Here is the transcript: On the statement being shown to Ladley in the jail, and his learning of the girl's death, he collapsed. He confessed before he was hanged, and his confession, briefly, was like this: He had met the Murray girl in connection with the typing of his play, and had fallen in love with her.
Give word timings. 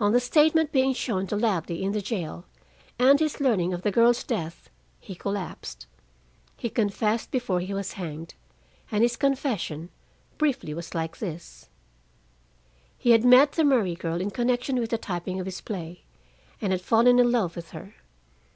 On 0.00 0.12
the 0.12 0.18
statement 0.18 0.72
being 0.72 0.94
shown 0.94 1.26
to 1.26 1.36
Ladley 1.36 1.82
in 1.82 1.92
the 1.92 2.00
jail, 2.00 2.46
and 2.98 3.20
his 3.20 3.38
learning 3.38 3.74
of 3.74 3.82
the 3.82 3.90
girl's 3.90 4.24
death, 4.24 4.70
he 4.98 5.14
collapsed. 5.14 5.84
He 6.56 6.70
confessed 6.70 7.30
before 7.30 7.60
he 7.60 7.74
was 7.74 7.92
hanged, 8.00 8.32
and 8.90 9.02
his 9.02 9.18
confession, 9.18 9.90
briefly, 10.38 10.72
was 10.72 10.94
like 10.94 11.18
this: 11.18 11.68
He 12.96 13.10
had 13.10 13.26
met 13.26 13.52
the 13.52 13.62
Murray 13.64 13.94
girl 13.94 14.22
in 14.22 14.30
connection 14.30 14.76
with 14.80 14.88
the 14.88 14.96
typing 14.96 15.38
of 15.38 15.44
his 15.44 15.60
play, 15.60 16.04
and 16.62 16.72
had 16.72 16.80
fallen 16.80 17.18
in 17.18 17.30
love 17.30 17.54
with 17.54 17.72
her. 17.72 17.94